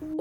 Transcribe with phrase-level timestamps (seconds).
[0.00, 0.16] Hello，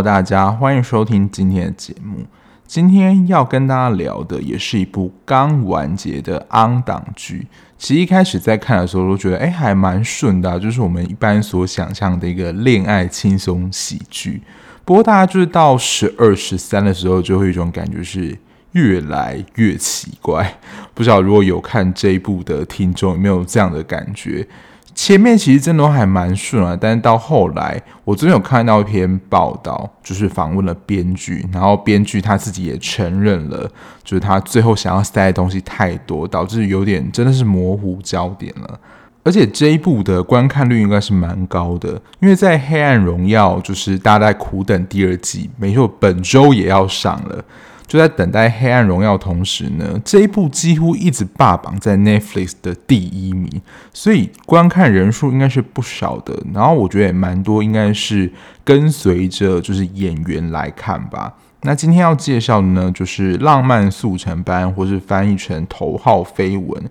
[0.00, 2.24] 大家欢迎收听今天的节目。
[2.68, 7.48] 今天要跟大家聊的也是一部刚完结的 on 档剧。
[7.76, 14.40] 其实一开始在看的时候都觉得，哎，还蛮顺的，就是我们一般所想象的一个恋爱轻松喜剧。
[14.84, 18.38] 不过大家就是到十二、十三的时候，就会有一种感觉是
[18.72, 20.54] 越来越奇怪。
[20.94, 24.46] 不知道如果有看这一部的听众有没有这样的感觉？
[24.94, 33.70] 前面其实真的还蛮顺啊，但是到后来，我昨天有看到一篇报道，就是访问了编剧，然后编剧他自己也承认了，
[34.02, 38.80] 就是他最后想要塞的东西太多，导致有点真的是模糊焦点了。
[39.22, 47.44] 而且这一部的观看率应该是蛮高的，因为在《黑暗荣耀》就是大家在苦等第二季，没错，本周也要上了。
[47.88, 53.50] 就在等待《黑暗荣耀》同时呢，这一部几乎一直霸榜在 Netflix 的第一名，
[53.94, 56.38] 所以观看人数应该是不少的。
[56.52, 58.30] 然后我觉得也蛮多，应该是
[58.62, 61.32] 跟随着就是演员来看吧。
[61.62, 66.82] 那今天要介绍的呢，就是《浪漫速成班》，或是翻译成《头号绯闻》。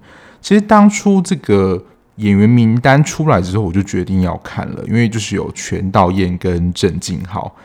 [0.41, 1.81] 其实当初这个
[2.15, 7.55] 演员名单出来之后，我就决定要看了，因为就是有全道嬿跟郑敬浩。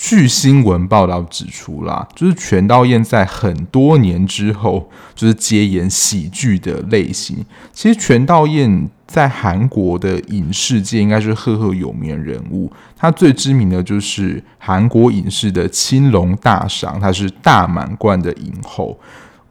[0.00, 7.44] 据新闻报道指出啦，就是全道嬿在很多年之后，就是接演喜剧的类型。
[7.72, 18.96] 其实全道嬿在韩国的影视界应该是赫赫有名人物，他最知名的就是韩国影视的青龙大赏，他是大满贯的影后。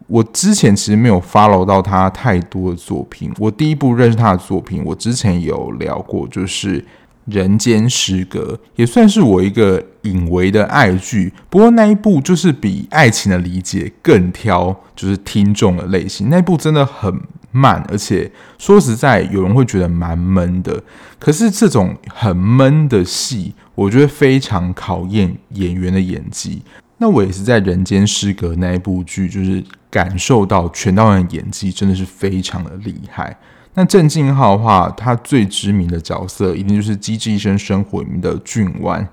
[0.06, 6.82] 我之前其实没有 follow 到他太多的作品，我第一部认识他的作品，我之前有聊过，就是。
[7.30, 16.30] 人间失格也算是我一个隐微的爱剧，不过那一部就是比爱情的理解更挑，就是听众的类型。
[16.30, 20.82] 那一部真的很慢，而且说实在，有人会觉得蛮闷的。
[21.18, 26.62] 可是这种很闷的戏，我觉得非常考验演员的演技。
[26.98, 33.36] 那我也是在人间失格那一部剧，就是感受到全道嬿的演技真的是非常的厉害。
[33.74, 39.08] 那郑敬浩的话，他最知名的角色一定就是《机智医生生活》里面的俊万。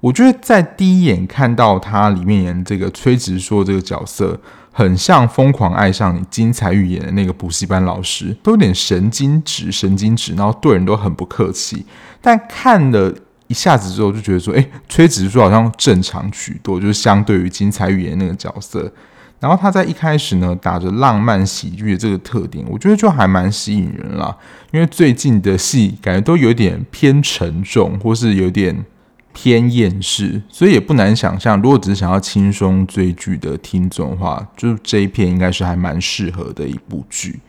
[0.00, 4.38] 我觉得在第一眼看到他里面演这个崔直说这个角色，
[4.72, 11.86] 很像《疯狂爱上你》金彩玉演的那个补习班老师，都有点神经质、神经质，然后对人都很不客气。
[12.20, 13.14] 但看了
[13.46, 18.92] 一下子之后，就觉得说，哎，崔直说好像正常许多，就是相对于金彩玉演那个角色。
[19.42, 24.36] 然后他在一开始呢，打着浪漫喜剧的这个特点，我觉得就还蛮吸引人啦。
[24.70, 28.84] 因为最近的戏感觉都有点偏沉重，或是有点
[29.32, 37.40] 偏厌世，所以也不难想象，如果只是想要轻松追剧的听众的话，就这一片应该是还蛮适合的一部剧。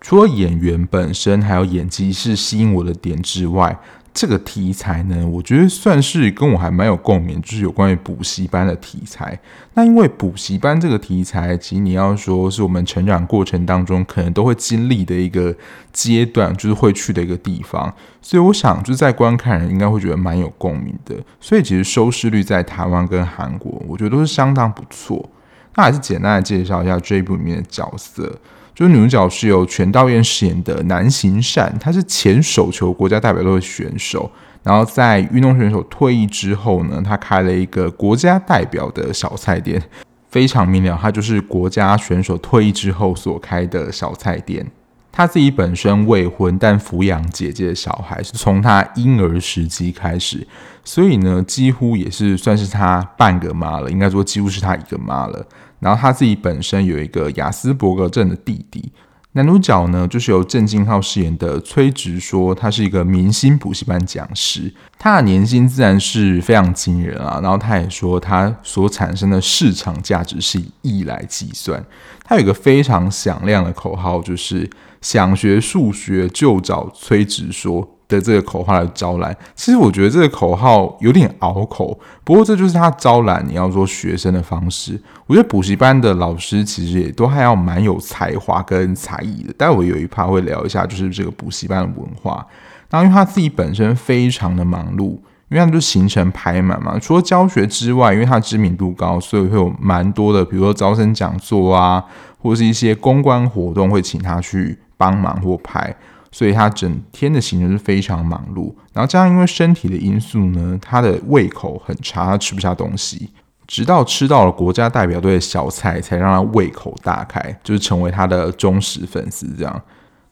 [0.00, 3.78] 除了演员本身还有演技是吸引我的点之外，
[4.14, 9.38] 这个题材呢，我觉得算是跟我还蛮有共鸣，就是有关于补习班的题材。
[9.74, 15.54] 那因为补习班这个题材，其实你要说是我们成长过程当中可能都会经历的一个
[15.92, 17.90] 阶段，就是会去的一个地方。
[18.20, 21.16] 所以我想，就是在观看人应该会觉得蛮有共鸣的。
[21.40, 25.26] 所以其实收视率在台湾跟韩国，我觉得都是相当不错。
[25.74, 28.38] 那还是简单的介绍一下这一部里面的角色。
[28.74, 34.30] 就是女主角是由全道嬿饰演的南行善，她是前手球国家代表队的选手，
[34.62, 39.82] 然后在运动选手退役之后呢，她开了一个国家代表的小菜店，
[40.30, 44.66] 非常明了，她就是国家选手退役之后所开的小菜店。
[45.14, 50.46] 她自己本身未婚，但抚养姐姐的小孩是从她婴儿时期开始，
[50.82, 55.46] 所以呢，几乎也是算是她半个妈了，应该说几乎是她一个妈了。
[55.82, 58.92] 然后他自己本身有一个雅斯伯格症的弟弟，
[59.32, 67.40] 男主角呢就是由郑敬浩饰演的崔直说，他是一个明星补习班讲师，他的年薪自然是非常惊人啊。
[67.42, 71.84] 然后他也说，他所产生的市场价值是以亿来计算。
[72.24, 74.70] 他有一个非常响亮的口号，就是
[75.00, 77.98] 想学数学就找崔直说。
[78.16, 85.00] 的这个口号来招揽，其实我觉得这个口号有点拗口，不过这就是他招揽你要做学生的方式。
[85.26, 89.52] 我觉得补习班的老师其实也都还要蛮有才华跟才艺的。
[89.54, 92.46] 待会有一趴会聊一下，就是这个补习班的文化。
[92.90, 95.12] 然因为他自己本身非常的忙碌，
[95.48, 102.04] 因为他就行程排满嘛，除了教学之外，因为他知名度高，所以会有蛮多的，比如说招生讲座啊，
[102.38, 105.94] 或者是一些公关活动会请他去帮忙或拍。
[106.32, 113.30] 所以他整天的行程是非常忙碌，然后加上因为身体的因素呢，他的胃口很差，他吃不下东西。
[113.68, 119.46] 直到吃到了国家代表队的小菜，才让他胃口大开，就是成为他的忠实粉丝。
[119.56, 119.82] 这样，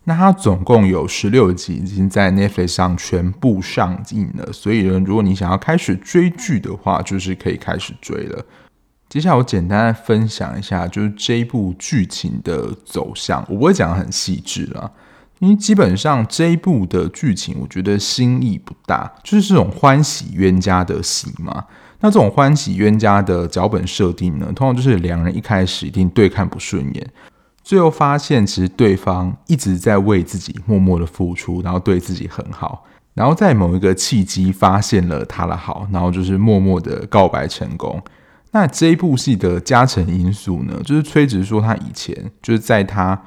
[0.05, 4.53] 那他总共有十六集，已经在 Netflix 上全部上映了。
[4.53, 8.45] 所以呢，如果你想要开始追剧的话，就是可以开始追了。
[9.09, 14.91] 接下来我简单的分享一下，就是这一部剧情的走向，我不会讲得很细致了。
[15.41, 21.65] 因为基本上这一部的剧情，我觉得新意不大，就是这种欢喜冤家的戏嘛。
[22.01, 27.11] 那这种欢喜冤家的脚本设定呢，通常就是两人一开始一定对看不顺眼，
[27.63, 32.85] 最后发现其实对方一直在为自己默默的付出，然后对自己很好，
[33.15, 37.99] 然后在某一个契机发现了他的好，然后就是默默的告白成功。
[38.51, 43.19] 那这一部戏的加成因素呢，就是崔植说他以前就是在他。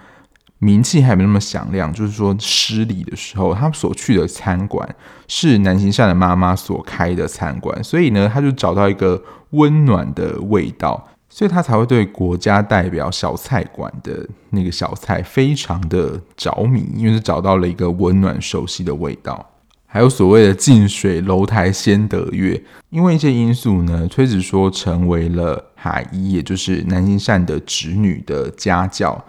[0.63, 4.87] 名气还没那么响亮，就是说失礼的时候，他所去的餐馆
[5.27, 19.49] 是南行善的妈妈所开的餐馆，所以呢，他就找到一个温暖的味道，所以他才会对国家代表小菜馆的那个小菜非常的着迷，因为是找到了一个温暖熟悉的味道。
[19.85, 29.23] 还有所谓的近水楼台先得月，因为一些因素呢，崔子说成为了海一，也就是南行善的侄女的家教。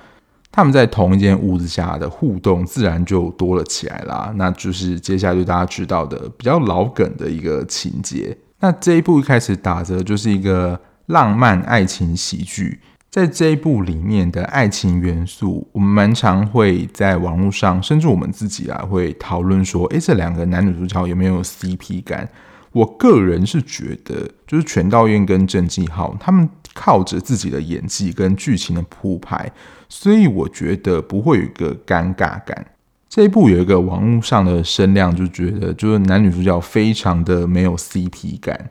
[0.56, 4.32] 他们在同一间屋子下的互动，自然就多了起来啦。
[4.36, 8.38] 那就是接下来就大家知道的比较老梗的一个情节。
[8.60, 12.78] 那这一部一开始打着就是一个浪漫爱情喜剧，
[13.10, 22.28] 在这一部里面的爱情元素，我们蛮常会在网络上，甚至我们自己啊会讨论说，诶，这两个男女主角有没有 CP 感？
[22.70, 26.48] 我个人是觉得，就是全道嬿跟郑敬浩他们。
[26.76, 29.48] 靠着自己的演技跟剧情的铺排，
[29.88, 32.66] 所以我觉得不会有一个尴尬感。
[33.08, 38.70] 这一部有一个网络上的声量，就觉得就是男女主角非常的没有 CP 感。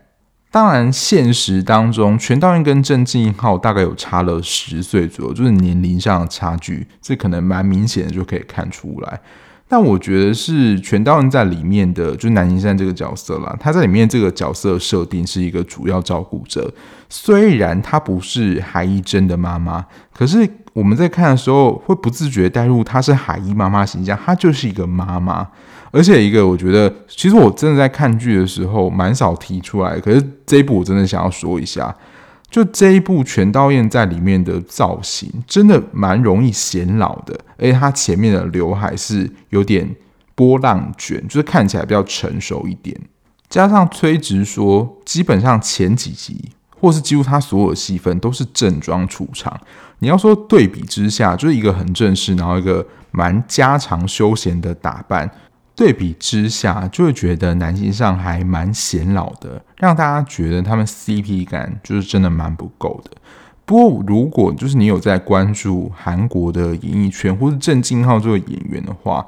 [0.52, 9.20] 当然，现实当中，全道嬿跟郑敬浩大概有差了十岁左右，就是年龄上的差距，这可能蛮明显的，就可以看出来。
[9.68, 13.58] 但我觉得是全道嬿在里面的，就是南行山这个角色啦。
[13.60, 16.72] 他在里面这个角色设定是一个主要照顾者，
[17.10, 19.84] 虽然他不是韩一真的妈妈，
[20.14, 25.48] 可是我们在看的时候会不自觉带入她是海一妈妈形象，她就是一个妈妈。
[25.92, 31.96] 而且一个我觉得，其实我真的在看剧的时候蛮少提出来，可是这一部我真的想要说一下。
[32.50, 39.96] 就这一部全道嬿在里面的造型真的蛮容易显老的，而且她前面的刘海是有点
[40.36, 42.96] 波浪卷，就是看起来比较成熟一点。
[43.50, 46.50] 加上崔植说，基本上前几集
[46.84, 49.58] 或是几乎他所有的戏份都是正装出场。
[50.00, 55.32] 你要说对比之下，就是一个很正式，然后一个蛮家常休闲的打扮。
[55.74, 63.12] 对比之下，就会觉得男性上还蛮显老的，让大家觉得他们 CP 感就是真的蛮不够的。
[63.66, 69.26] 不过，如果就是你有在关注韩国的演艺圈或是郑敬浩这个演员的话，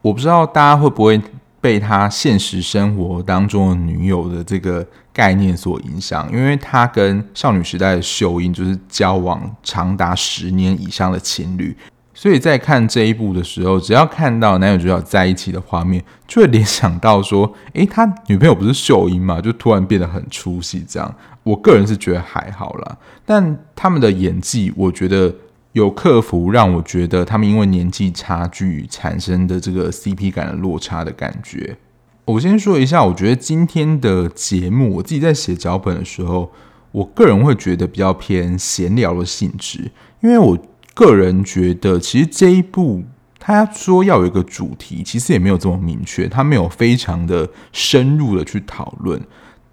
[0.00, 1.20] 我不知道大家会不会
[1.64, 11.74] 被他现实生活当中的女友的这个概念所影响，因为他跟少女时代的秀英就是交往长达十年以上的情侣。
[12.12, 20.84] 所以在看这一部的时候，只要看到男女主角在一起的画面，就会联想到说：“诶，他女朋友不是秀英嘛？”就突然变得很出戏。
[20.86, 22.98] 这样，我个人是觉得还好啦。
[23.24, 25.34] 但他们的演技，我觉得
[25.74, 31.76] 有克服让我觉得他们因为年纪差距产生的这个 CP 感的落差的感觉。
[32.24, 36.50] 我先说一下，我觉得今天的节目，我自己在写脚本的时候，
[36.90, 40.58] 我个人会觉得比较偏闲聊的性质，因为我。
[40.96, 43.02] 个人觉得，其实这一部
[43.40, 49.20] 他说要有一个主题，其实也没有这么明确，他没有非常的深入的去讨论，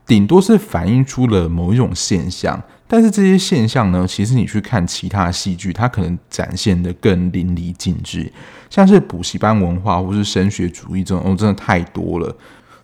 [0.07, 2.59] 顶多是反映出了某一种现象。
[2.93, 8.29] 但是这些现象呢，其实你去看其他戏剧，它可能展现得更淋漓尽致，
[8.69, 12.35] 像是补习班文化或是升学主义这种，哦，真的太多了。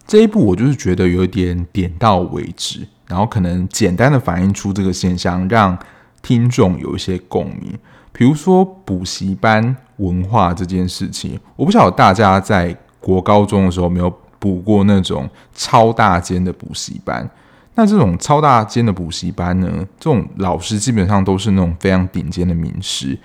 [0.08, 5.78] 这一部我就是觉得有一点点到为止，然后可能简单的反映出这个现象，让
[6.22, 7.78] 听众有一些共鸣。
[8.14, 14.10] 比如说补习班文化这件事情，我不晓得大家在国高中的时候有没有
[14.40, 17.30] 补过那种超大间的补习班。
[17.78, 23.18] 那这种超大间的补习班呢，这种老师基本上都是那种非常顶尖的名师，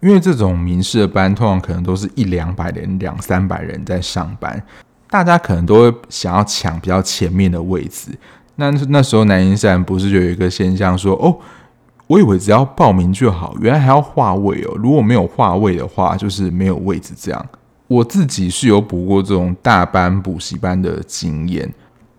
[0.00, 4.62] 因为这种名师的班通常可能都是一两百人、两三百人在上班，
[5.10, 8.16] 大家可能都会想要抢比较前面的位置。
[8.54, 11.36] 那那时候南行善不是就有一个现象说，哦。
[12.08, 14.76] 我以为只要报名就好，原来还要划位哦。
[14.76, 17.12] 如果没有划位的话，就是没有位置。
[17.20, 17.46] 这样，
[17.88, 21.68] 我自己是有补过这种大班补习班的经验。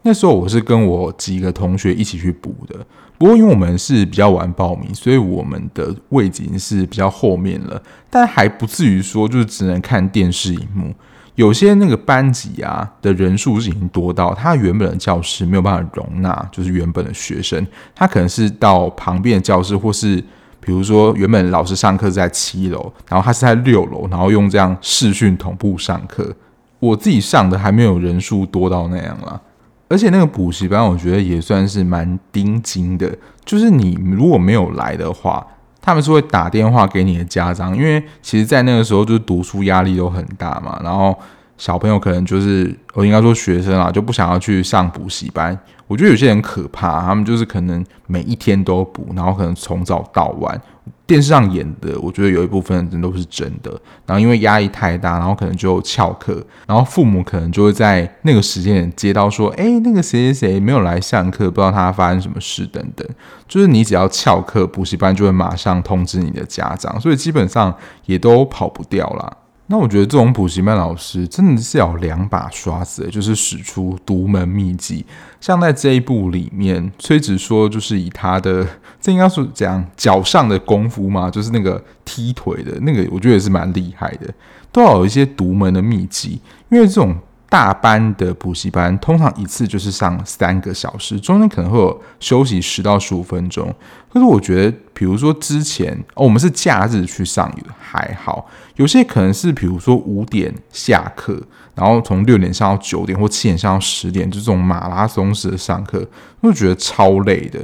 [0.08, 2.78] 那时候我是跟我几个同学一起去补的。
[3.18, 10.94] 不过因为我们是比较晚报名，所以我们的位置是比较后面了，但还不至于说就是只能看电视荧幕。
[11.36, 20.16] 有些那个班级啊的人数是已经多到他原本的教室没有办法容纳，就是原本的学生，他可能是到旁边的教室，或是
[20.62, 26.34] 比如说原本老师上课是在七楼，然后他是在六楼，然后用这样视讯同步上课。
[26.80, 29.42] 我自己上的还没有人数多到那样了，
[29.88, 33.16] 而且那个补习班我觉得也算是蛮盯紧的，
[33.46, 35.46] 就是你如果没有来的话。
[35.80, 40.78] 他们是会打电话给你的家长，因为其实，在那个时候，就是读书压力都很大嘛。
[40.84, 41.18] 然后
[41.58, 45.58] 小朋友可能就是，我应该说学生啊，就不想要去上补习班。
[45.88, 50.62] 我觉得有些人可怕，他们就是可能每一天都补，然后可能从早到晚。
[51.06, 53.72] 电视上演的，我觉得有一部分人都是真的。
[54.06, 63.08] 然后因为压力太大，然后可能就翘课，然后父母可能就会在那个时间接到说：“诶，那个谁谁谁没有来上课，不知道他发生什么事等等。”
[63.48, 67.74] 就是你只要翘课，补习班就会马上通知你的家长，所以基本上
[68.06, 69.38] 也都跑不掉了。
[69.68, 75.06] 那我觉得这种补习班老师真的是要两把刷子，就是使出独门秘籍。
[75.40, 78.66] 像在这一部里面，崔子说就是以他的
[79.00, 84.34] 这应该是讲脚上的功夫嘛，就是那个踢腿的那个，我觉得也是蛮厉害的，
[84.72, 87.16] 都要有一些独门的秘籍，因为这种。
[87.50, 93.74] 大班的补习班通常一次就是上三个小时，中间可能会有休息十到十五分钟。
[94.12, 97.50] 可是我觉得，比如说之前哦，我们是假日去上
[97.80, 101.42] 还好，有些可能是比如说五点下课，
[101.74, 106.06] 然后从六点上到九点或七点上到十点，就这种马拉松式的上课，
[106.42, 107.60] 我觉得超累的，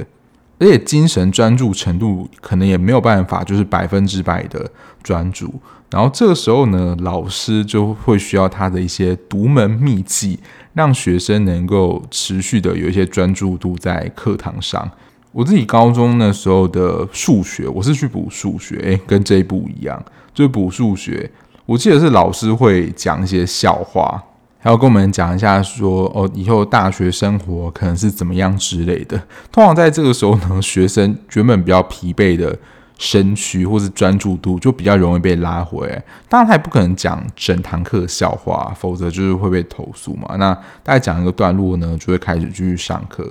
[0.58, 4.70] 而且精神专注程度可能也没有办法，就是百分之百的
[5.02, 5.60] 专注。
[5.90, 10.40] 然后这个时候呢，老师就会需要他的一些独门秘技，
[10.72, 14.90] 让学生能够持续的有一些专注度在课堂上。
[15.30, 21.30] 我自己高中那时候的数学，我是去补数学，诶，跟这一部一样，就补数学。
[21.66, 24.20] 我记得是老师会讲一些笑话，
[24.58, 29.16] 还要跟我们讲一下说，哦，以后大学生活可能是怎么样之类的。
[29.52, 32.58] 通常在这个时候呢，学生原本比较疲惫的。
[32.96, 35.86] 身躯或是专注度就比较容易被拉回，
[36.28, 40.36] 当然他也不可能讲整堂课的笑话，否则就是会被投诉嘛。
[40.36, 43.30] 那大概讲一个段落呢，就会开始继续上课。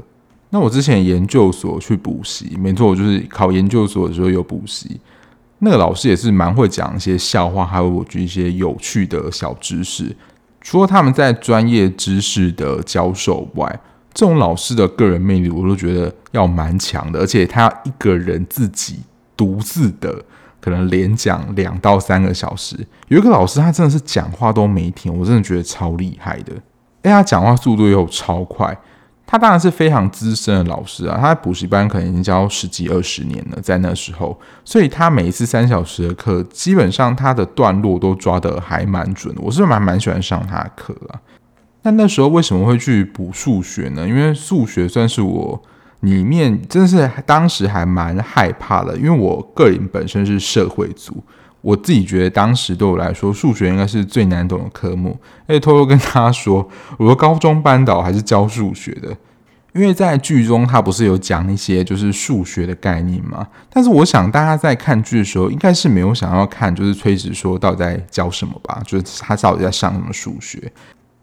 [0.50, 5.00] 那我之前研究所去补习，没错，我就是考研究所的时候有补习。
[5.60, 10.15] 那个老师也是蛮会讲一些笑话，还有我举一些有趣的小知识。
[10.62, 13.79] 除了他们在专业知识的教授外，
[14.13, 19.00] 这种老师的个人魅力我都觉得要蛮强的，而且他一个人自己。
[19.43, 20.23] 独自的
[20.62, 22.77] 可能连讲两到三个小时，
[23.09, 26.53] 有一个老师他真的是讲话都没停，我真的觉得超厉害的。
[27.01, 28.77] 哎，他讲话速度又超快，
[29.25, 39.41] 他当然是非常资深的老师啊，他在补习班可能已经教十几二十年了，在那时候，所以他每一次三小时的课，基本上他的段落都抓得还蛮准的。
[39.41, 41.19] 我是蛮蛮喜欢上他的课啊。
[41.81, 44.07] 那那时候为什么会去补数学呢？
[44.07, 45.62] 因为数学算是我。
[46.03, 51.24] 里面真的是当时还蛮害怕的，因为我个人本身是社会组，
[51.62, 55.17] 我自己觉得当时对我来说，数学应该是最难懂的科目。
[55.48, 59.15] 而且偷偷跟大家说，我的高中班导还是教数学的，
[59.74, 63.48] 因为在剧中他不是有讲一些就是数学的概念嘛。
[63.69, 70.69] 但是我想大家在看剧的时候，应该是没有想要看就是崔植说到底在教什么吧，就是他到底在上什么数学。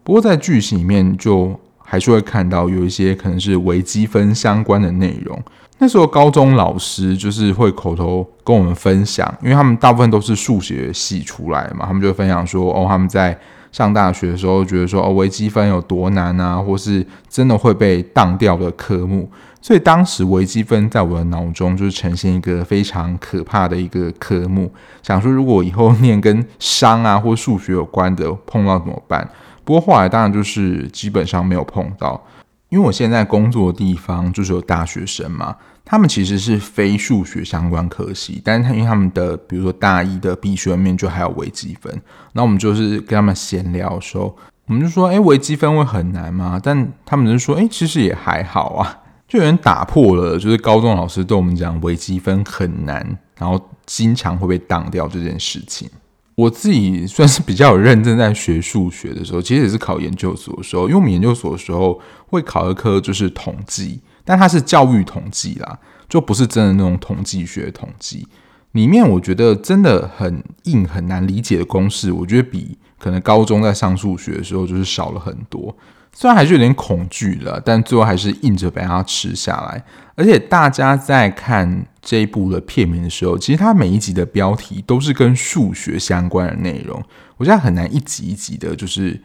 [0.03, 1.59] 不过在剧情里面就。
[1.91, 5.37] 还是会看到有一些可能是微积分相关的内容。
[5.77, 13.37] 那时候高中老师就是会口头跟我们分享，因为他们大部分都是数学系出来嘛，他们就分享说哦，他们在
[13.73, 19.29] 上大学的时候觉得说哦，微积分有多难啊，或是真的会被当掉的科目。
[19.61, 24.71] 所以当时微积分在我的脑中就是呈现一个非常可怕的一个科目，
[25.03, 29.29] 想说如果以后 念跟商啊或数学有关的碰到怎么办？
[29.71, 32.21] 不过后来当然就是基本上没有碰到，
[32.67, 42.01] 因为我现在工作的地方就是有大学生嘛，他们其实是非数学相关科系，但是因为他们的比如说大一的必修面就还有微积分，
[42.33, 44.35] 那我们就是跟他们闲聊的时候，
[44.65, 46.59] 我们就说，哎，微积分会很难吗？
[46.61, 55.89] 但他们就说，哎，其实也还好啊，就有点打破了，就是高中老师对我们讲微积分很难，然后经常会被挡掉这件事情。
[56.35, 68.27] 我自己算是比较有认真在学数学的时候，其实也是考研究所的时候，因为我们研究所的时候会考一科就是统计，但它是教育统计啦，就不是真的那种统计学统计。
[68.71, 75.75] 里面我觉得真的很硬、很难理解的公式，我觉得比可能高中在上数学的时候就是少了很多。
[76.13, 79.83] 虽然还是有点恐惧了，但最后还是硬着把它吃下来。
[80.15, 87.01] 而且大家在看这一部的片名的时候，其实它每一集的标题都是跟数学相关的内容。
[87.37, 89.19] 我现在很难一集一集的，就是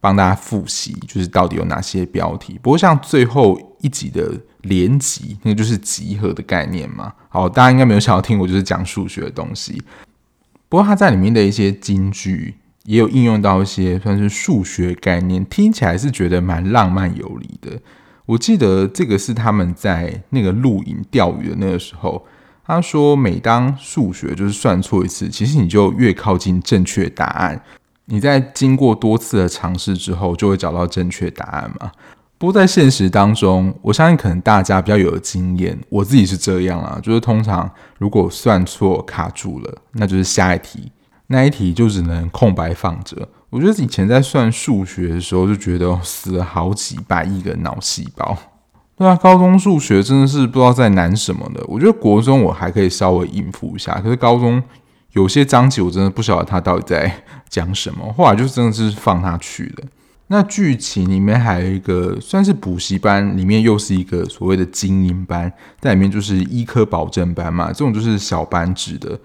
[0.00, 2.60] 帮大家复习，就是到底有哪些标题。
[2.62, 4.30] 不过像最后一集的
[4.62, 7.12] 连集，那个就是集合的概念嘛。
[7.28, 9.82] 好，大家应该没有想要听我就是讲数学的东西。
[10.68, 12.54] 不过它在里面的一些金句，
[12.86, 17.78] 也有应用到一些算是数学概念，听起来是觉得蛮浪漫有理的。
[18.24, 22.24] 我记得这个是他们在那个露营钓鱼的那个时候，
[22.64, 27.62] 他说每当数学就是算错一次，其实你就越靠近正确答案。
[28.06, 31.90] 你在经过多次的尝试之后，就会找到正确答案嘛。
[32.38, 40.92] 不过在现实当中，我相信可能大家比较有经验，我自己是这样啊，就是通常如果算错卡住了，那就是下一题，
[41.28, 43.28] 那一题就只能空白放着。
[43.50, 48.36] 我觉得以前在算数学的时候，就觉得死了好几百亿个脑细胞。
[48.96, 51.62] 对啊，高中数学真的是不知道在难什么的。
[51.66, 54.62] 我觉得国中我还可以稍微应付一下，可是高中
[55.12, 59.84] 有些章节我真的不晓得他到底在讲什么，后来就真的是放他去了。
[60.28, 69.18] 那剧情里面还有一个算是补习班，里面又是一个所谓的精英班，在里面就是医科保证班嘛，这种就是小班制的。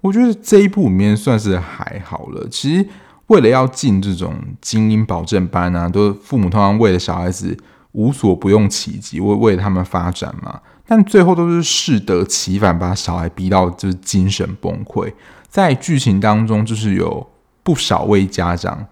[0.00, 2.46] 我觉得这一部里面算是还好了。
[2.50, 2.86] 其实
[3.26, 7.56] 为了要进这种精英保证班啊，都父母通常为了小孩子
[7.92, 10.60] 无所不用其极，为为了他们发展嘛。
[10.86, 15.12] 但最后都是适得其反，把小孩逼到就是精神崩溃。
[15.48, 17.26] 在剧情当中，就是有
[17.62, 18.86] 不少位家长。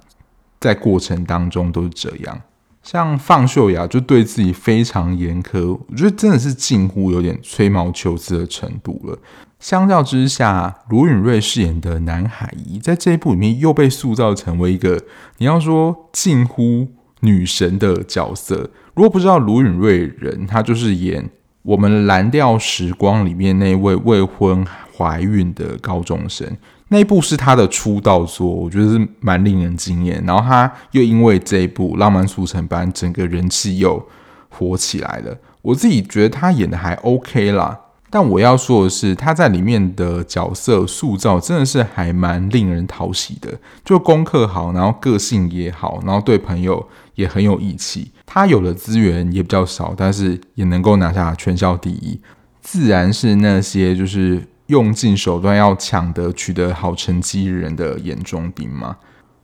[0.58, 2.40] 在过程当中都是这样，
[2.86, 9.18] 像放秀雅就对自己非常严苛，我觉得真的是近乎有点吹毛求疵的程度了。
[9.58, 15.02] 相较之下，卢允瑞饰演的南海怡在这一部里面又被塑造成为一个
[15.38, 16.86] 你要说近乎
[17.22, 18.70] 女神的角色。
[18.94, 21.24] 如果不知道卢允瑞人，他就是演
[21.62, 24.64] 《我们蓝调时光》里面那位未婚
[24.96, 26.56] 怀孕的高中生。
[26.88, 30.22] 那一部是他的出道作，我觉得是蛮令人惊艳。
[30.24, 34.00] 然后他又因为这一部《浪漫速成班》，整个人气又
[34.48, 35.36] 火起来了。
[35.62, 37.76] 我自己觉得他演的还 OK 啦。
[38.08, 43.58] 但我要说的是，他在里面的角色塑造真的是还蛮令人讨喜的。
[43.84, 48.12] 就功课好，然后个性也好，然后对朋友也很有义气。
[48.24, 52.20] 他有的资源也比较少，但是也能够拿下全校第一，
[52.62, 54.40] 自然是那些就是。
[54.66, 58.96] 用尽手段要抢得取得好成绩人的眼中钉吗。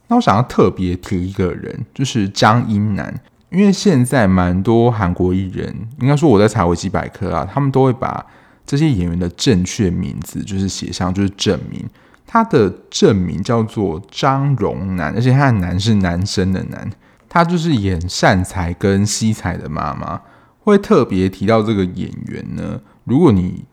[0.09, 3.19] 那我想要特别提一个人，就是张英男，
[3.51, 8.27] 因为现在蛮多韩国艺人，应该说我在查维基百科啊，他们都会把
[8.67, 11.89] 这些演员的正确名字就是写上，就是正名。
[12.27, 16.91] 他的正名叫做张荣男，而且他的男是男生的男，
[17.29, 20.21] 他就是演善才跟西才的妈妈。
[20.61, 23.65] 会特别提到这个演员呢，如果你。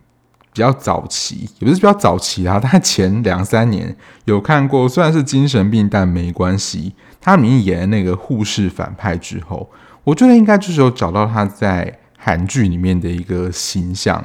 [0.60, 3.95] 比较早期，也不是比较早期啊，但前两三年
[4.26, 6.93] 有看过，虽然是精神病，但没关系。
[7.22, 9.69] 他明明演的那个护士反派之后，
[10.04, 14.22] 我觉得应该就是有找到他在韩剧里面的一个形象，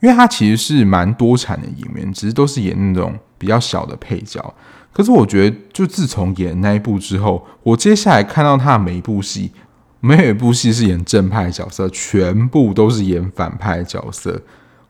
[0.00, 4.54] 因为他其实是蛮多产的演员，只是都是演那种比较小的配角。
[4.90, 9.52] 可是我觉得，就自从演那一部之后，我接下来看到他的每一部戏，
[10.00, 14.40] 没有一部戏是演正派角色，全部都是演反派角色。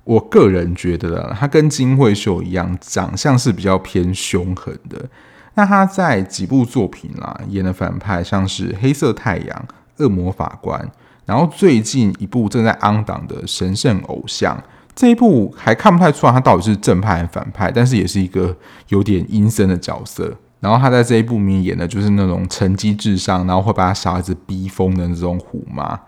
[0.04, 5.06] 我个人觉得，他跟金惠秀一样，长相是比较偏凶狠的。
[5.54, 9.46] 那他在几部作品啦，演的反派像是《黑色太阳》
[10.04, 10.80] 《恶魔法官》，
[11.24, 14.56] 然后最近一部正在 on 档的《神圣偶像》
[14.94, 18.56] 这一部还看不太出来他到底是正派还是反派，但是也是一个
[18.88, 20.32] 有点阴森的角色。
[20.60, 25.98] 然后他在这一部里面演的就是那种成绩至上，然后会把他小孩子逼疯的那种虎妈。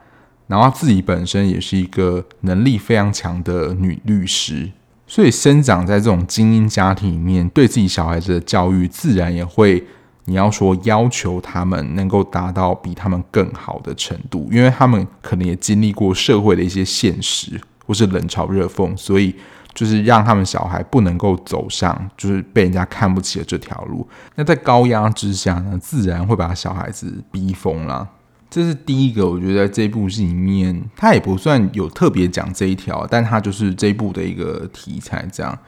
[0.46, 4.70] 然后自己本身也是一个能力非常强的女律师，
[5.06, 9.84] 所以生长在这种精英家庭里面，对自己小孩子的教育，自然也会
[10.26, 19.34] 你要说要求他们能够达到比他们更好的程度，因为他们可能也经历过社会的一些现实或是冷嘲热讽，所以
[19.74, 24.08] 就是让他们小孩不能够走上就是被人家看不起的这条路。
[24.34, 28.08] 那在高压之下呢，自然会把小孩子逼疯了。
[28.56, 35.58] 这是第一个，我觉得在这部戏里面，他也不算有特别讲这一条，但他就是这一部的一个题材这样。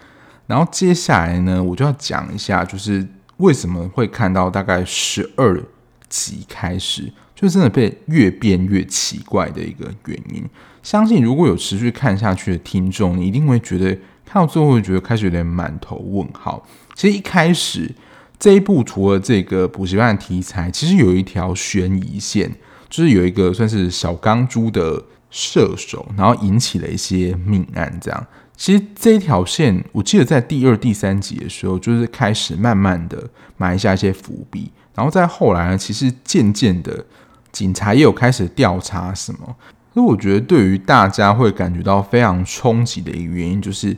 [0.47, 5.63] 然后接下来呢，我就要讲一下，就是为什么会看到大概十二
[6.09, 10.43] 集开始，就真的被越变越奇怪的一个原因。
[10.83, 13.91] 相信如果有持续看下去的听众，你一定会觉得
[14.25, 16.67] 看到最后会觉得开始有点满头问号。
[16.95, 17.95] 其实一开始
[18.39, 22.51] 这一部除了这个补习班的题材，其实有一条悬疑线。
[22.89, 27.99] 就是有一个算是小钢珠的射手，然后引起了一些命案。
[28.01, 37.05] 这样，其实这一条线，我记得在第二、第三集的时候，就是开始慢慢的埋下一些伏笔，然后在后来呢，其实渐渐的，
[37.53, 39.57] 警察也有开始调查什么。
[39.93, 43.97] 所以我觉得，对于大家会感觉到非常冲击的一个原因，就是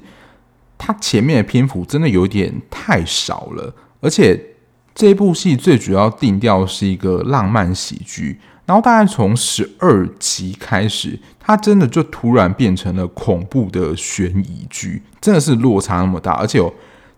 [0.77, 4.47] 它前面的篇幅真的有点太少了，而且。
[4.93, 8.39] 这部戏最主要定调是一个浪漫喜剧，
[8.71, 16.35] 然后大概从十二集开始，它真的就突然变成了恐怖的悬疑剧，真的是落差那么大。
[16.35, 16.63] 而且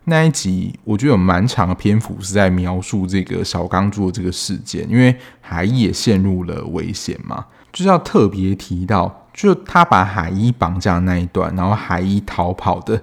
[0.05, 12.99] 那一集，我觉得有蛮长的篇幅是在描述这个小钢珠的这个事件，因为海一也陷入了危险嘛，就是要特别提到，就他把海一绑架的那一段，然后海一逃跑的。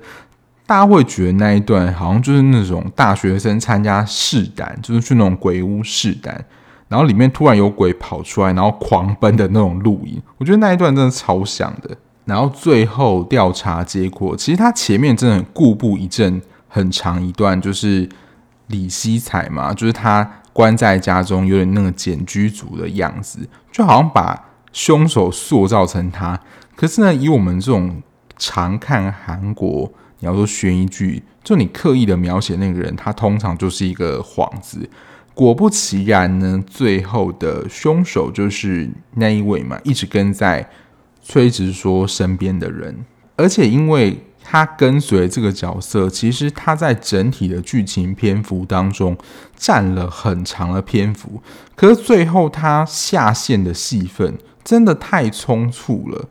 [0.67, 6.45] 大家会觉得那一段好像就是那种大学生参加试胆，就是去那种鬼屋试胆，
[6.91, 10.21] 然后里面突然有鬼跑出来，然后狂奔的那种录影。
[10.37, 11.97] 我觉得那一段真的超像的。
[12.25, 18.09] 然后最后调查结果，其实他前面真的很故布疑阵很长一段，就是
[18.67, 26.39] 李希彩嘛，就是他关在家中有点那个茧居族的样子，就好像把凶手塑造成他。
[26.75, 28.03] 可是呢，以我们这种
[28.37, 29.91] 常看韩国。
[30.23, 34.87] 你要说悬疑剧，就你刻意的描写那个人，他通常就是一个幌子。
[35.41, 40.69] 果不其然呢，最后的凶手就是那一位嘛，一直跟在
[41.23, 43.07] 崔直说身边的人。
[43.37, 49.17] 而且因为他跟随这个角色，其实他在整体的剧情篇幅当中
[49.57, 51.43] 占了很长的篇幅。
[51.75, 56.29] 可是最后他下线的戏份真的太匆促了。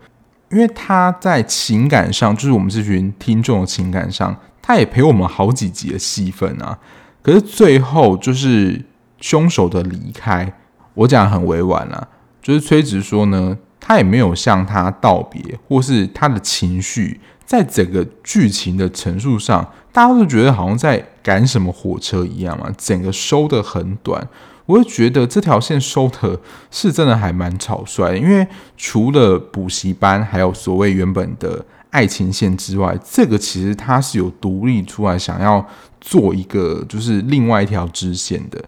[0.52, 6.78] 因为他在情感上，就是我们这群听众的情感上，他也陪我们好几集的戏份啊。
[7.24, 8.86] 可是最后就是
[9.20, 10.54] 凶手的离开，
[10.94, 12.08] 我讲很委婉啦，
[12.42, 24.28] 就是崔植说呢，他也没有向他道别，或是他的情绪，在整个剧情的陈述上，大家都觉得好像在赶什么火车一样嘛，整个收的很短。
[24.66, 35.66] 我会觉得这条线收的是真的还蛮草率，因为除了补习班，还有所谓原本的爱情线之外，这个其实它是有独立出来想要
[36.00, 38.64] 做一个就是另外一条支线的。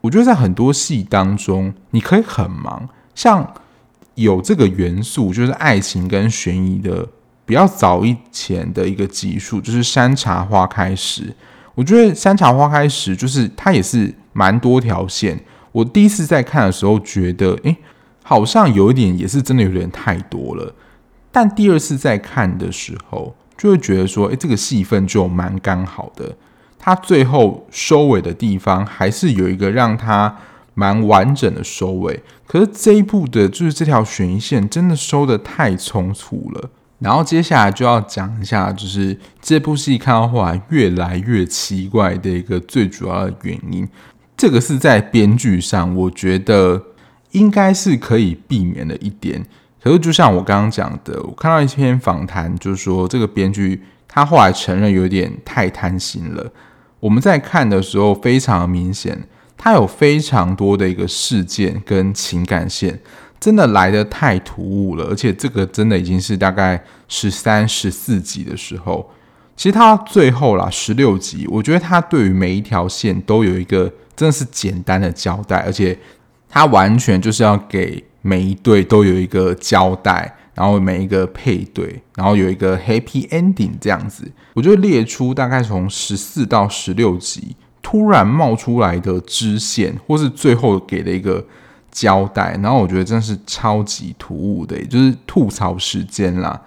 [0.00, 3.54] 我觉得在很多戏当中，你可以很忙，像
[4.14, 7.08] 有这个元素，就是爱情跟悬疑的
[7.44, 11.22] 比较早以前的一个集数，就是《山茶花开时》。
[11.74, 14.14] 我觉得《山茶花开时》就是它也是。
[14.32, 15.40] 蛮多条线，
[15.72, 17.76] 我第一次在看的时候觉得，诶，
[18.22, 20.72] 好像有一点也是真的有点太多了。
[21.32, 26.36] 但第二次在看的时候，就会觉得说，诶，这个戏份就蛮刚好的。
[26.82, 30.34] 它最后收尾的地方还是有一个让它
[30.74, 32.22] 蛮完整的收尾。
[32.46, 36.70] 可是这一部的就是这条悬疑线真的收得太匆促了。
[36.98, 43.88] 然后接下来就要讲一下，就是这部戏看到后来越来越奇怪的一个最主要的原因。
[44.36, 46.82] 这个是在编剧上，我觉得
[47.32, 49.44] 应该是可以避免的一点。
[49.82, 56.50] 可是，就像我刚刚讲的，我看到一篇访谈，就是说这个编剧他后来承认有点太贪心了。
[57.00, 63.00] 我们在看的时候非常明显，它有非常多的一个事件跟情感线，
[63.40, 65.06] 真的来得太突兀了。
[65.06, 69.10] 而且，这个真的已经是大概十三、十四集的时候。
[69.56, 73.92] 其实它最后啦，十六集，我觉得它对于每一条线都有一个。
[74.16, 75.98] 真的是简单的交代，而且
[76.46, 84.30] 它完全就是要给每一对都有一个交代，然后每一个配对，然后有一个 happy ending 这样子。
[84.52, 91.42] 我就列出大概从十四到十六集突然冒出来的支线，或是最后给的一个
[91.90, 96.60] 交代，然后我觉得真的是超级突兀的，也就是吐槽时间啦。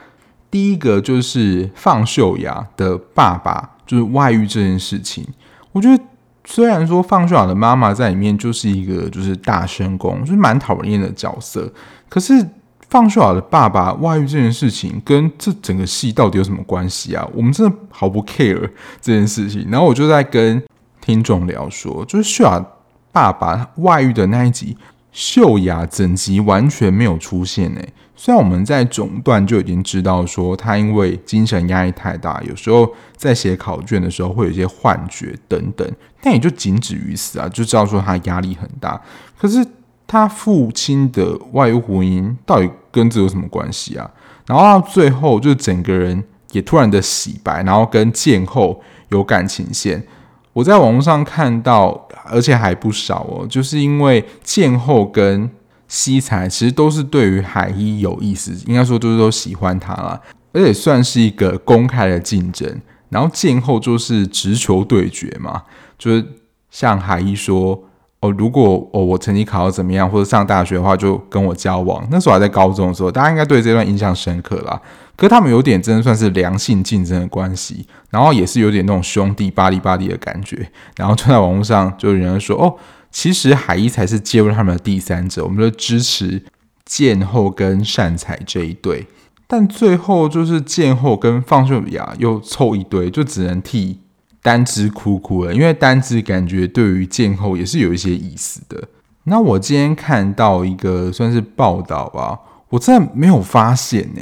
[0.49, 5.23] 第一个就是放秀雅的爸爸就是外遇这件事情，
[5.71, 6.03] 我觉得。
[6.45, 11.71] 虽然说放秀雅的妈妈在里面就是一个就是大声公，就是蛮讨厌的角色，
[12.09, 12.45] 可是
[12.93, 17.27] 放秀雅的爸爸外遇这件事情跟这整个戏到底有什么关系啊？
[17.33, 18.69] 我们真的毫不 care
[19.01, 19.67] 这件事情。
[19.71, 20.63] 然后我就在跟
[21.01, 22.63] 听众聊说，就是秀雅
[23.11, 24.77] 爸爸外遇的那一集，
[25.11, 27.93] 秀雅整集完全没有出现诶。
[28.15, 39.01] 虽然我们在总段就已经知道说他因为精神压力太大，有时候在写考卷的时候会有一些幻觉等等，但也就仅止于此啊，就知道说他压力很大。
[39.35, 39.65] 可是
[40.05, 44.09] 他父亲的外遇婚姻到底跟这有什么关系啊？
[44.47, 50.05] 然后到最后就整个人也突然的洗白，然后跟建后有感情线。
[50.53, 55.49] 我在网络上看到，而且还不少哦，就是因为建后跟。
[55.85, 60.19] 希才，其实都是对于海一有意思，应该说就是都喜欢他了，
[60.51, 62.81] 而且算是一个公开的竞争。
[63.09, 65.61] 然后剑后就是直球对决嘛，
[65.99, 66.25] 就是
[66.71, 67.83] 像海一说。
[68.23, 72.07] 哦，如果哦我成绩考得怎么样，或者上大学的话，就跟我交往。
[72.09, 74.81] 那时候还在高中的时候，大家应该对这段印象深刻啦。
[75.17, 80.71] 可是他们有点真的算是良性竞争的关系，然后也是有点那种兄弟巴黎巴黎的感觉。
[80.95, 82.73] 然后就在网络上就有人说，哦，
[83.11, 86.41] 其实海一才是介入他们的第三者，我们就支持
[86.85, 89.05] 剑后跟善才这一对。
[89.47, 93.99] 但最后就是剑后跟放秀雅又凑一堆，就只能替。
[94.43, 98.89] 丹枝哭哭了，因为丹枝感觉对于剑后也是有一些意思的。
[99.23, 104.21] 那我今天看到一个算是报道吧，我真的没有发现呢、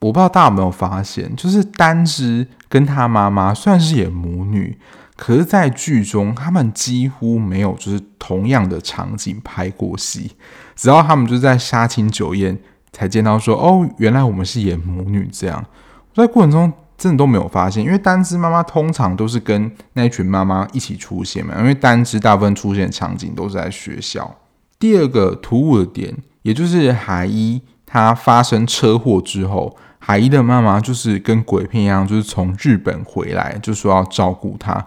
[0.00, 4.76] 我不知道大家有没有发现，就是丹枝跟他妈妈算是演母女，
[5.16, 10.32] 可是，在剧中他们几乎没有就是同样的场景拍过戏，
[10.74, 12.58] 直到他们就在杀青酒宴
[12.90, 15.64] 才见到说，哦，原来我们是演母女这样。
[16.16, 16.72] 在过程中。
[17.02, 21.52] 真的都没有发现，因为丹枝妈妈通常都是跟那群妈妈一起出现嘛。
[21.58, 24.36] 因为丹枝大部分出现场景都是在学校。
[24.78, 34.86] 第二个突兀的点，也就是海一他发生车祸之后，海一的妈妈就是跟鬼片一样，就是从日本回来，就说要照顾他。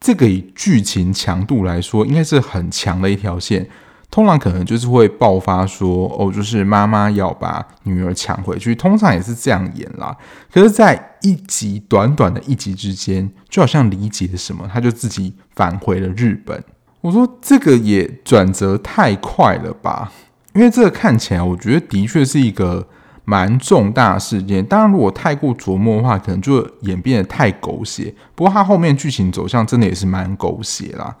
[0.00, 3.68] 这个以剧情强度来说，应该是很强的一条线。
[4.12, 10.14] 通常可能就是会爆发说哦，就是妈妈要把女儿抢回去，通常也是这样演啦。
[10.52, 16.62] 可是，在一集短短的一集之间，就好像理解什么，他就自己返回了日本。
[17.00, 20.12] 我说这个也转折太快了吧？
[20.54, 22.86] 因为这个看起来，我觉得的确是一个
[23.24, 24.62] 蛮重大的事件。
[24.66, 28.14] 当然，如果太过琢磨的话，可能就演变得太狗血。
[28.34, 31.16] 不过，它后面剧情走向真的也是蛮狗血啦。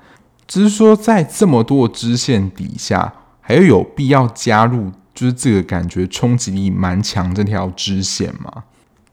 [0.52, 3.10] 只是说，在这么多支线底下，
[3.40, 8.64] 还要有必要加入，就是这个感觉冲击力蛮强这条支线嘛。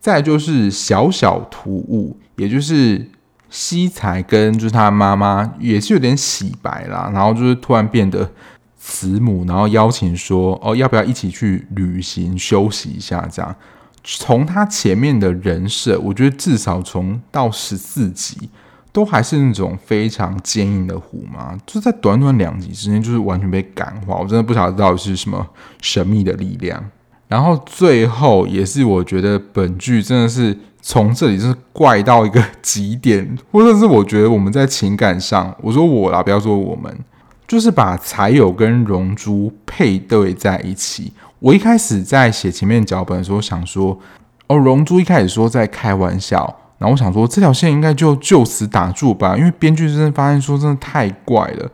[0.01, 3.09] 再就是小小突兀，也就是
[3.49, 8.29] 西才跟就是他妈妈也是有点洗白啦，然后就是突然变得
[8.77, 13.25] 慈母，然后邀请说哦，要不要一起去旅行休息一下？
[13.31, 13.55] 这样，
[14.03, 18.49] 从他前面的人设，我觉得至少从到十四集。
[18.91, 24.15] 都还是那种非常坚硬的虎嘛，就在短短两集之间，就是完全被感化。
[24.15, 25.45] 我真的不晓得到底是什么
[25.81, 26.83] 神秘的力量。
[27.27, 36.91] 然后最后也是我觉得本剧真的是从这里就是怪到一个极点，或者是我觉得我们在情感上，我说我啦，不要说我们，
[37.47, 41.13] 就是把才有跟荣珠配对在一起。
[41.37, 43.99] 我一开始在写前面脚本的时候想说，
[44.47, 46.57] 哦，荣珠一开始说在开玩笑。
[46.79, 51.69] 然后我想说，这条线应该就就此打住吧，因为编剧真的发现说真的太怪了。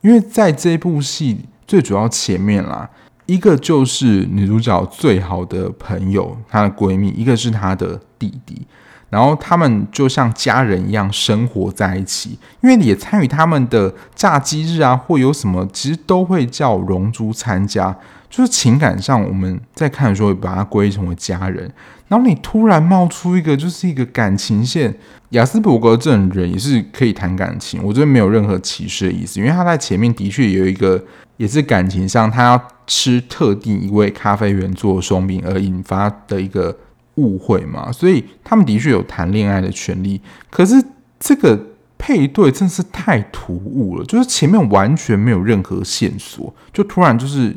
[0.00, 2.88] 因为在这部戏最主要前面啦，
[3.26, 8.66] 一个就是女主角最好的朋友，她的闺蜜，一个是她的弟弟，
[9.10, 17.94] 然后他们就像家人一样生活在一起，因为也参与他们的炸鸡日啊，或有什么，其实都会叫荣珠参加。
[18.30, 21.70] 就是情感上，我们在看的时候把它归成为家人。
[22.10, 24.92] 然后你突然冒出一个，就是一个感情线。
[25.28, 31.00] 雅斯伯格这种人也是可以谈感情，我这边没有任何歧视的意思，因为他在前面的确有一个，
[31.36, 36.76] 也是感情上，他要吃特定一位咖啡员做松饼而引发的一个
[37.14, 40.20] 误会嘛，所以他们的确有谈恋爱的权利。
[40.50, 40.84] 可是
[41.20, 41.56] 这个
[41.96, 47.56] 配对真是太突兀了，就是前面完全没有任何线索，就突然就是。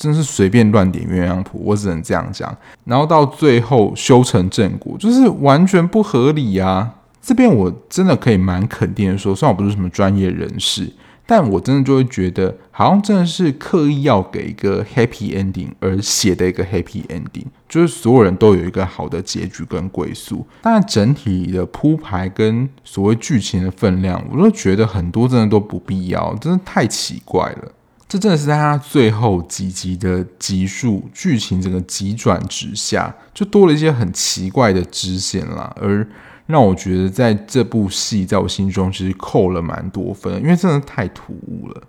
[0.00, 2.56] 真是随便乱点鸳鸯谱，我只能这样讲。
[2.86, 6.94] 然后到最后修成正果，就是完全不合理啊！
[7.20, 10.90] 这边我真的可以蛮肯定的说，虽然我不是什么专业人士，
[11.26, 20.46] 但我真的就会觉得，好像真的是刻意要给一个 happy ending 而写的一个 happy ending，就是所有人都有一个好的结局跟归宿。
[20.62, 27.72] 但整体的铺排跟所谓剧情的分量，我都觉得很多真的都不必要，真的太奇怪了。
[28.10, 36.04] 这真的是在他最后几集的集数剧情整个急转直下，就多了一些很奇怪的支线啦，而
[36.46, 41.82] 让我觉得在这部戏在我心中其实扣了蛮多分，因为真的太突兀了。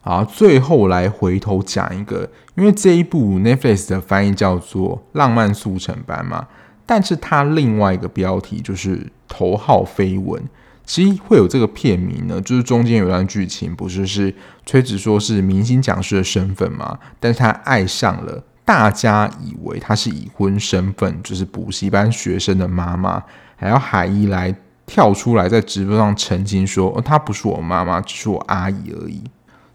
[0.00, 6.48] 好，最后来回头讲一个，因为这一部 Netflix 的翻译叫做《浪漫速成班》嘛，
[6.86, 8.96] 但是它另外一个标题就是
[9.28, 10.42] 《头号绯闻》。
[10.86, 14.32] 其实会有这个片名呢，就是中间有一段剧情，不是是
[14.64, 16.96] 崔子说是明星讲师的身份嘛？
[17.18, 23.22] 但是他爱上了大家以为他是已婚身份，就是补习班学生的妈妈，
[23.56, 24.54] 还要海一来
[24.86, 29.20] 跳出来在直播上澄清说，哦，她不是我妈妈，只是我阿姨而已。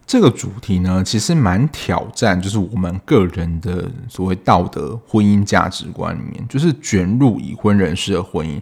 [0.05, 8.61] 这个主题呢，其实蛮挑战，就是我们个人的所谓道德婚姻价值观里面，就是卷入已婚人士的婚姻。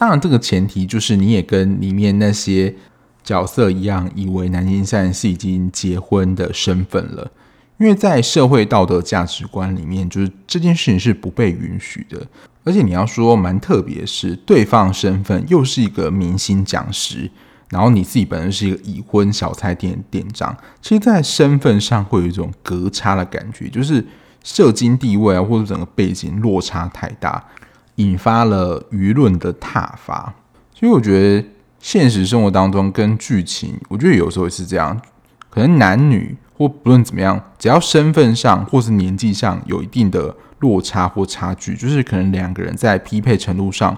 [0.00, 2.74] 当然，这个前提就是你也跟里面那些
[3.22, 7.30] 角色一样，以为南京善是已经结婚的身份了。
[7.76, 12.26] 因为在社会道德价值观里面，就是这件事情是不被允许的。
[12.64, 17.30] 而且你要说蛮特别是，对方身份又是一个明星讲师。
[17.68, 24.02] 然后你自己本身是一个已婚小菜店店长，其实，在身份上会有一种隔差的感觉，就是
[24.42, 27.44] 社经地位啊，或者整个背景落差太大，
[28.00, 30.34] 引发了舆论的挞伐。
[30.74, 35.00] 所以我觉得现实生活当中跟剧情，我觉得有时候是这样，
[35.48, 43.96] 可能男女或不论怎么样，只要身份上或是年纪上有一定的落差或差距，就是可能两个人在匹配程度上。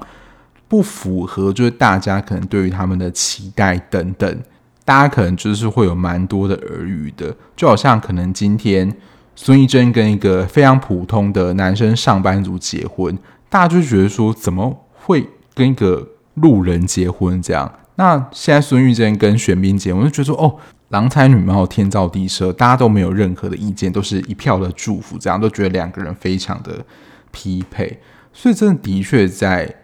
[0.68, 4.42] 不符合，就是大家可能对于他们的期待等等，
[4.86, 8.90] 大家可能就是会有蛮多的耳语的，就好像可能今天
[9.36, 13.14] 孙艺珍跟一个非常普通的男生上班族结婚，
[13.52, 17.70] 大家就觉得说怎么会跟一个路人结婚这样？
[17.96, 20.56] 那现在孙玉珍跟玄彬结婚，就觉得说哦，
[20.88, 26.82] 郎才女貌，天造地设，大家都没有任何的意见，都是一票的祝福，这样都觉得两个人非常的
[27.30, 28.00] 匹配，
[28.32, 29.76] 所以真的的确在。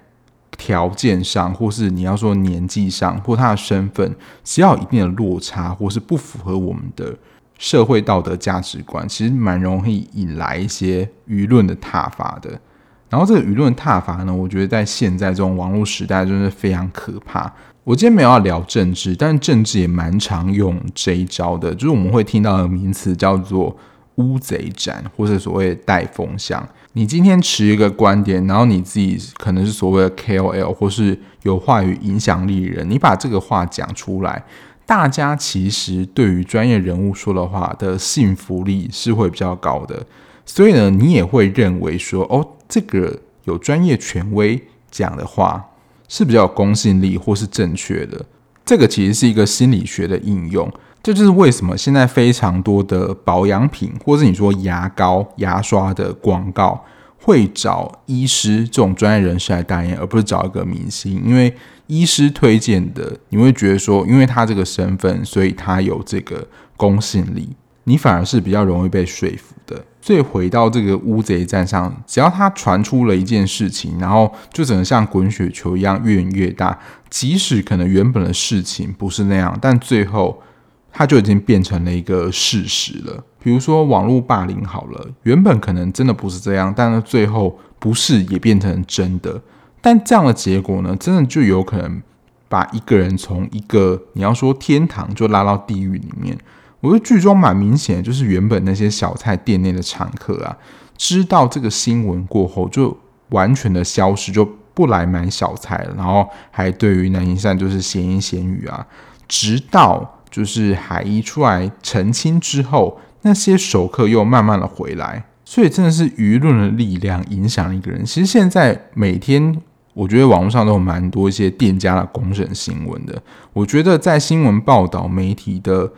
[0.57, 7.17] 条件上，或是你要说年纪上，或他的身份，只要有一定的落差，或是不符合我们的
[7.59, 12.61] 社会道德价值观，其实蛮容易引来一些舆论的挞伐的。
[13.09, 17.53] 然后这个舆论踏伐呢，我觉得在现在这种网络时代，真的非常可怕。
[17.85, 23.77] 我今天没有要聊政治，但是政治也蛮常用这一招的，就是我们会听到的名词叫做。
[24.19, 26.69] 乌贼斩，或是所谓的带风向。
[26.95, 34.45] 你今天持一个观点，然后你自己可能是所谓的 KOL，或是有话语影响力的人，你把这个话讲出来，
[34.85, 40.05] 大家其实对于专业人物说的话的信服力是会比较高的。
[40.51, 45.63] 所以呢，你也会认为说，哦，这个有专业权威讲的话
[46.09, 48.25] 是比较有公信力，或是正确的。
[48.65, 50.73] 这个其实是一个心理学的应用。
[51.03, 56.83] 这就是为什么现在非常多的保养品，或是你说牙膏、牙刷的广告，
[57.21, 61.23] 会找医师这种专业人士来代言，而不是找一个明星。
[61.25, 61.55] 因为
[61.87, 67.51] 医师推荐的，你会觉得说，因为他这个身份，所以他有这个公信力，
[67.85, 69.85] 你反而是比较容易被说服的。
[70.09, 76.79] 所以回到这个乌贼战上，只要他传出了一件事情，然后就只能像滚雪球一样越演越大，
[77.11, 80.43] 即使可能原本的事情不是那样，但最后。
[80.91, 83.23] 它就已经变成了一个事实了。
[83.41, 89.41] 比如说网络霸凌好了，原本可能真的不是这样，但是最后不是也变成真的。
[89.83, 92.03] 但这样的结果呢，真的就有可能
[92.49, 96.37] 把一个人从一个你要说天堂就拉到地狱里面。
[96.81, 100.57] 我觉得剧中蛮明显的，就是原本那些小菜店内的常客啊，
[100.97, 102.97] 知道这个新闻过后，就
[103.31, 108.87] 完全的消失，就不来买小菜了，然后还对于南京善就是闲言闲语啊，
[109.27, 110.15] 直到。
[110.31, 118.05] 就是海一出来澄清之后，那些熟客又慢慢的回来，所以真的是舆论的力量影响一个人。
[118.05, 119.59] 其实现在每天，
[119.95, 123.21] 我觉得网络上都有蛮多一些店家的公审新闻的。
[123.55, 125.91] 我觉得在新闻报道媒体的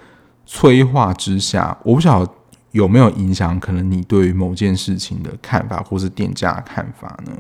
[0.53, 2.33] 催化之下，我不晓得
[2.73, 7.33] 有没有影响，可能你对于某件事情的看法，或是店家的看法呢？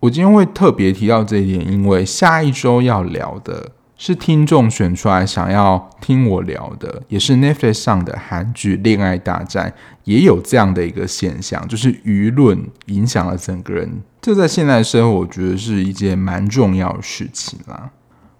[0.00, 3.70] 我今天会特别提到这一点，因为下一周要聊的。
[3.98, 9.70] 是听众选出来想要听我聊的，也是 Netflix 上的韩剧《恋爱大战》，
[10.02, 14.02] 也有这样的一个现象，就是舆论影响了整个人。
[14.20, 17.90] 这在现代生活，我觉得是一件蛮重要的事情啦。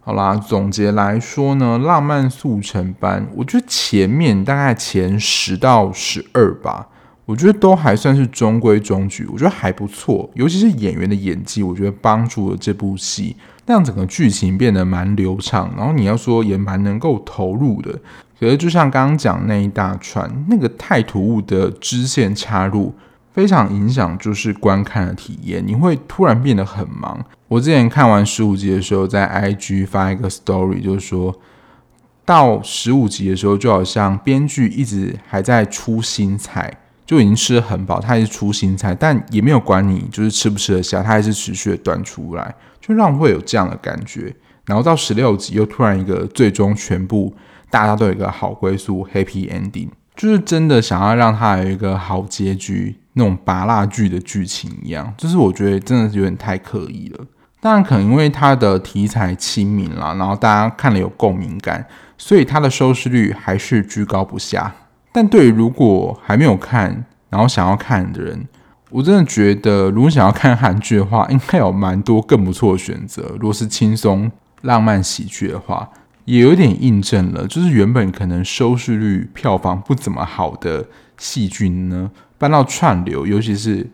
[0.04, 6.88] 好啦，总结来说呢，《浪漫速成班》，我觉得前面大概前十到十二吧，
[7.24, 13.36] 我觉得都还算是中规中矩，我觉得还不错，尤其是演员的演技，我觉得帮助了这部戏。
[13.64, 17.96] 让整个剧情变得蛮流畅，然后你要说也蛮能够投入的。
[18.40, 22.92] 可是就像刚刚讲那一大串，那个太突兀的支线插入，
[23.32, 25.62] 非常影响就是观看的体验。
[25.66, 27.24] 你会突然变得很忙。
[27.48, 31.34] 我之前看完十五集的时候，在 IG 发一个 story，就是说
[32.24, 36.78] 到十五集的时候，就好像编剧一直还在出新菜。
[37.04, 44.34] 就已经吃得很饱，他还是出新菜，但也没有管你就是吃不吃得下，他还是持续的端出来，就让我会有这样的感觉。
[44.64, 47.34] 然后到十六集又突然一个最终全部
[47.68, 57.24] 大家都有一个好归宿，happy ending，就是真的想要让他有一个好结局，那种拔蜡剧的剧情一样，就是我觉得真的是有点太刻意了。
[57.60, 61.86] 当然可能因为它的题材亲民啦，然后大家看了有共鸣感。
[62.18, 64.72] 所以它的收视率还是居高不下。
[65.10, 68.46] 但对于如果还没有看，然后想要看的人，
[68.90, 73.30] 我真的觉得，如果想要看韩剧的话，应该有蛮多更不错的选择。
[73.40, 75.88] 如果是轻松浪漫喜剧的话，
[76.24, 80.86] 也有点印证了，就是原本可能收视率、票房不怎么好的
[81.18, 83.88] 戏剧呢，搬到串流，尤其是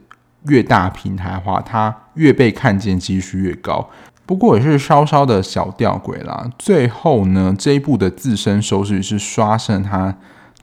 [0.47, 3.89] 越大平台的话，它越被看见，几率越高。
[4.27, 6.51] 不过也是稍稍的小吊诡啦。
[6.59, 10.17] 最后呢，这一部的自身收视率是刷新它。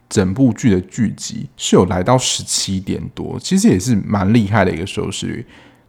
[0.07, 5.45] 整部剧的剧集是有来到十七点多，其实也是蛮厉害的一个收视率。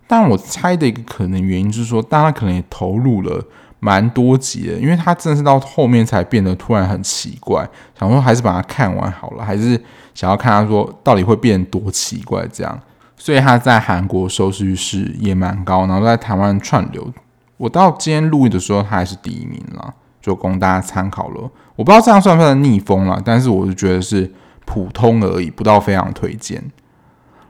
[0.07, 3.45] 但我猜的一个可能原因就是说，大家可能也投入了
[3.81, 7.69] 蛮多集的，因为他真的是到后面才变得突然很奇怪，
[7.99, 9.81] 想说还是把它看完好了，还是
[10.15, 12.81] 想要看他说到底会变多奇怪这样。
[13.17, 17.13] 所以他在韩国收视率是也蛮高，然后在台湾串流，
[17.57, 19.95] 我到今天录音的时候，他还是第一名了。
[20.21, 24.29] 就供大家参考了，我不知道这样算不算逆风了，但是我就觉得是
[24.65, 26.61] 普通而已，不到非常推荐。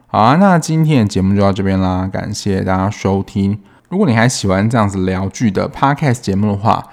[0.09, 3.59] 好啊，那今天的节目就到这边啦，感谢大家收听。
[3.89, 6.89] 如果你还喜欢这样子聊剧的 Podcast 节目的话，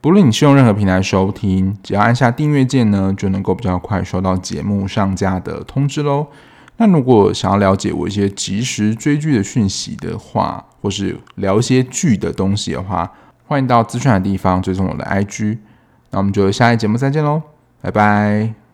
[0.00, 6.28] 不论你是用任何平台收听，只要按下订阅键呢，就能够比较快收到节目上架的通知喽。
[6.76, 13.10] 那如果想要了解我一些即时追剧的讯息的话，或是聊一些剧的东西的话，
[13.46, 15.58] 欢迎到资讯的地方追踪我的 IG，
[16.10, 17.42] 那我们就下一节目再见喽，
[17.80, 18.65] 拜拜。